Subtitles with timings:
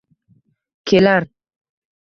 [0.87, 1.23] Kelar